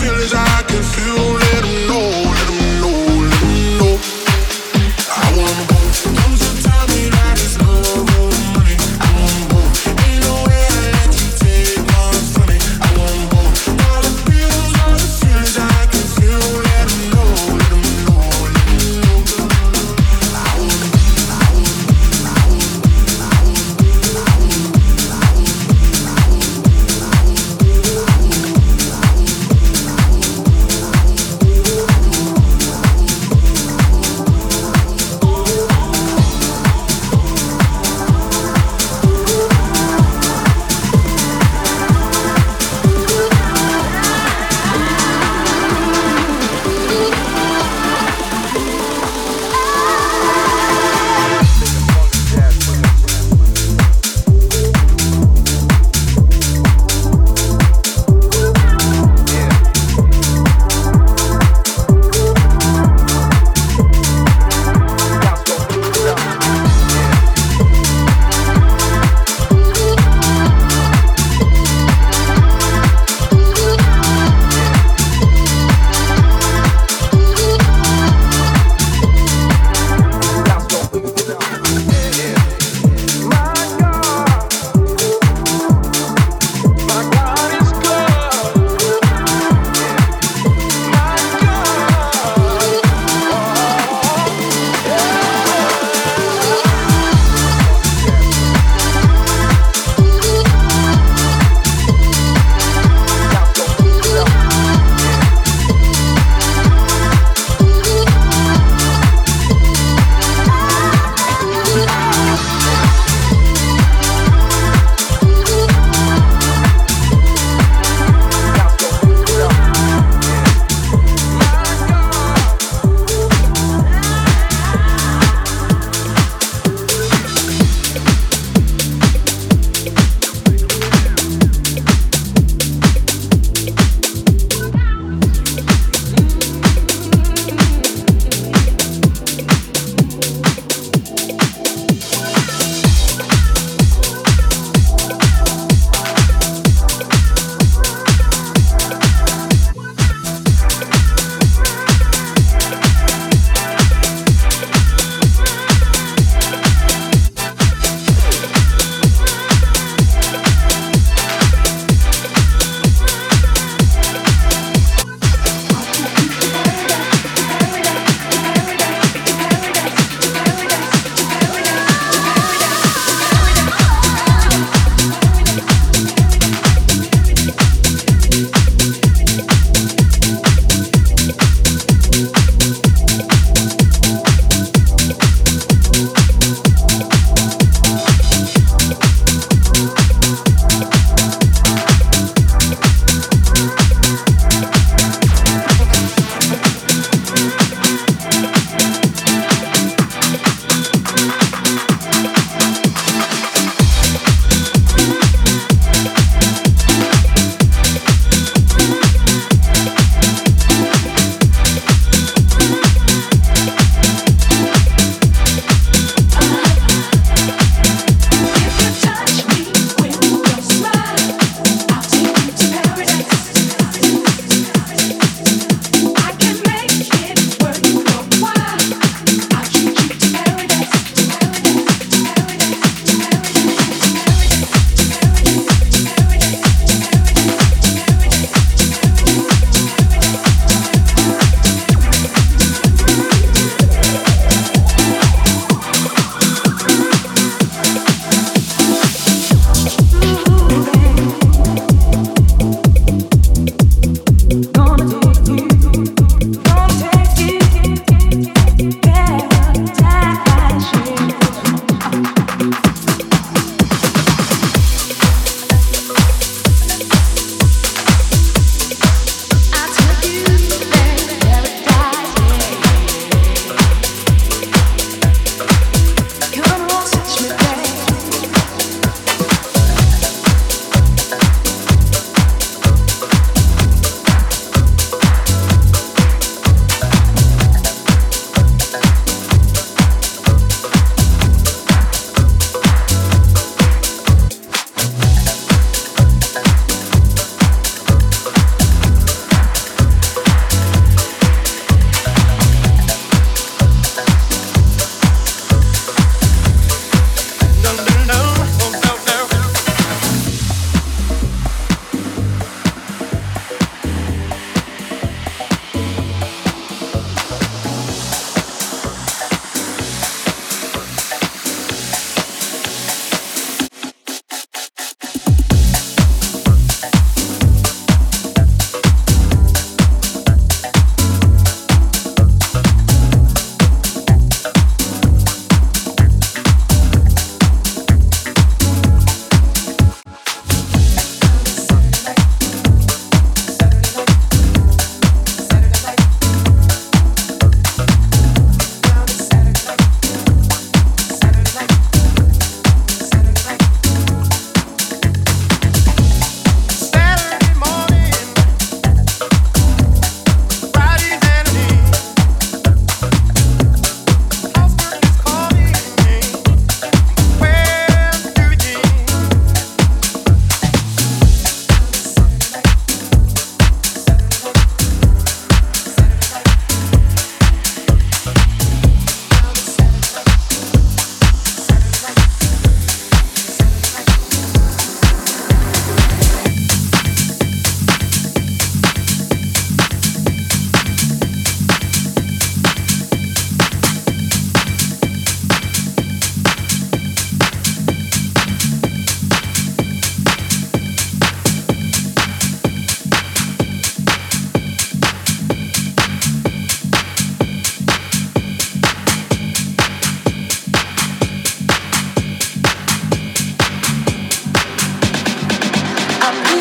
[0.00, 2.39] feelings I can feel, let them know.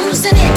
[0.10, 0.50] losing it.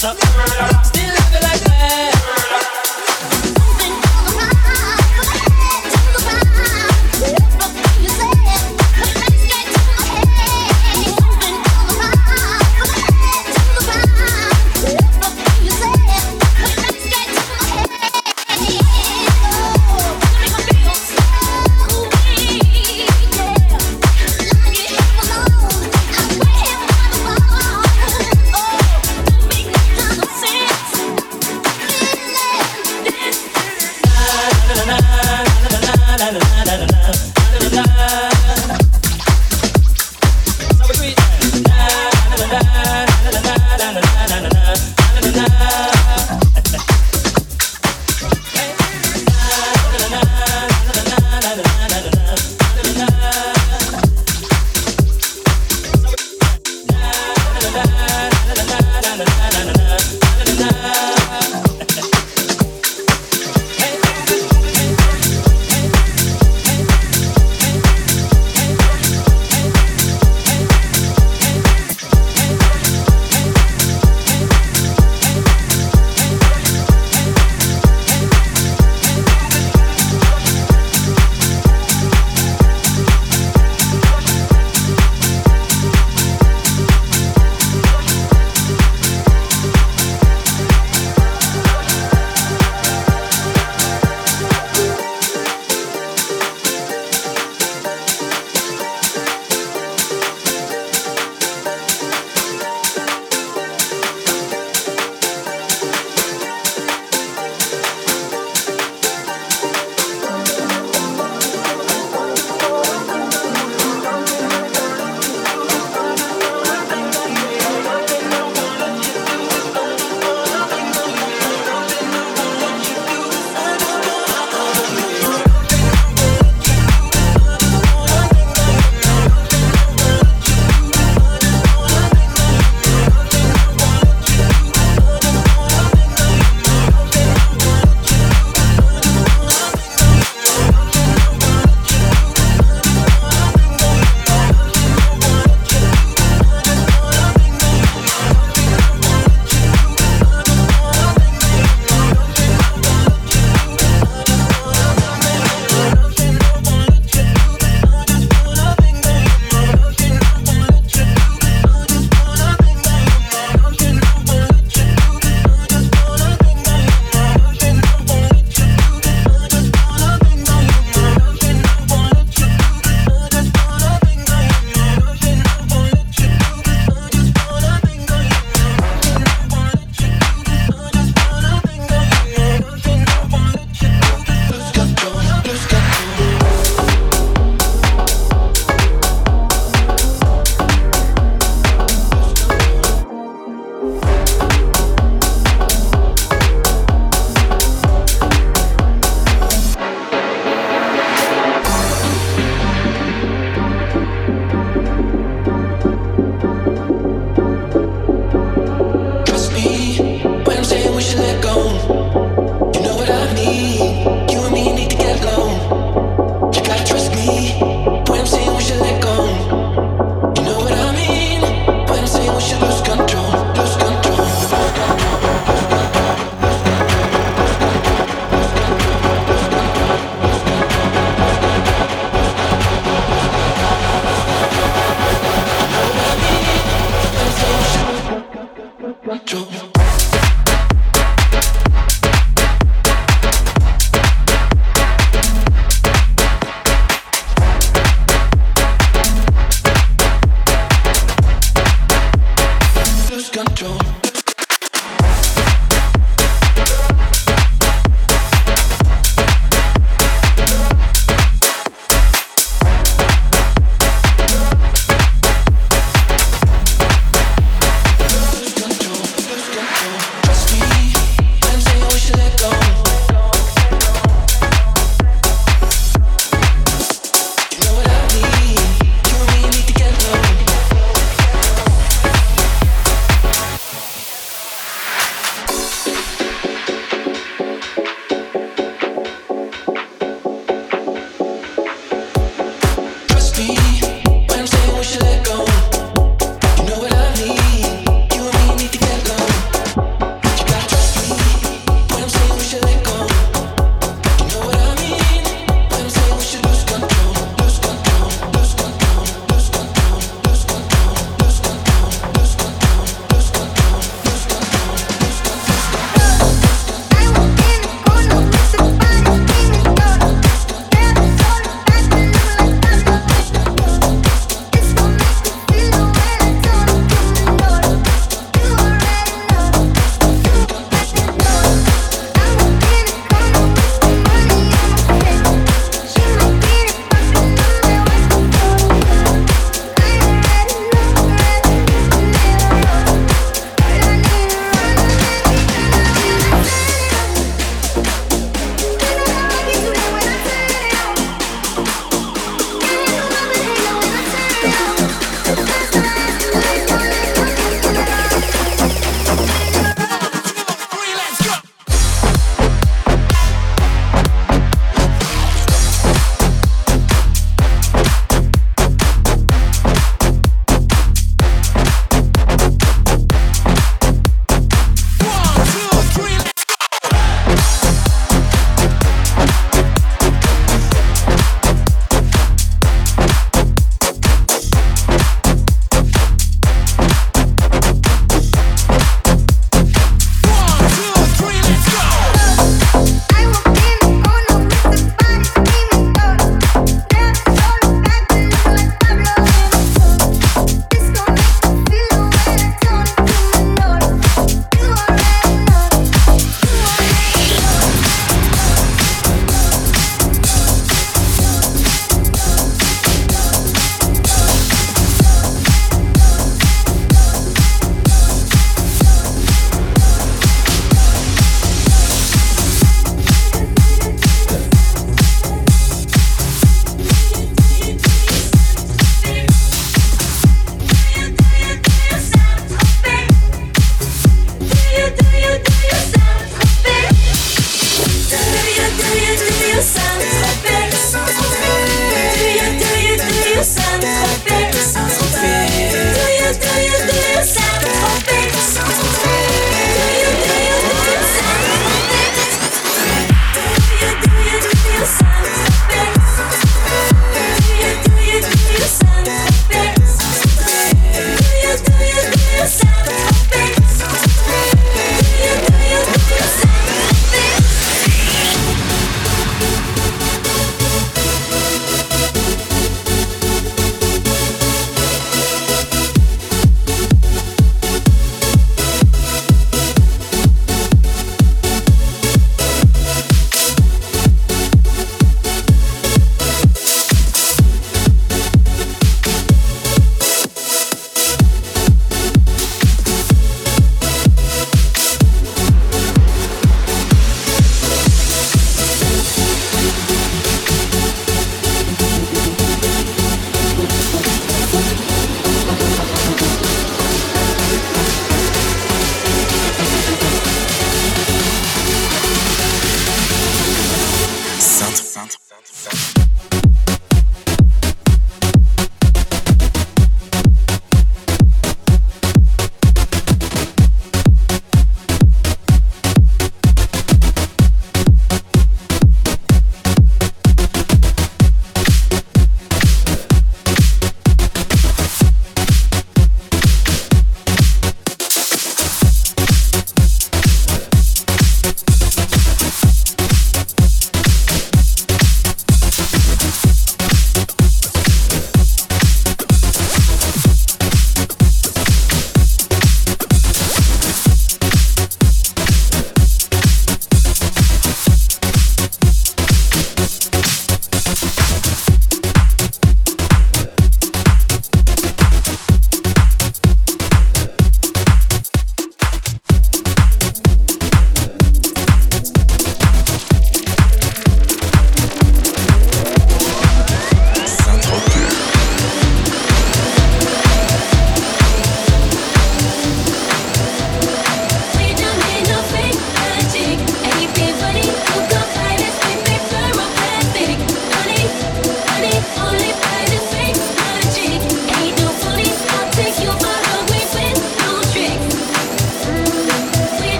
[0.00, 0.89] Control.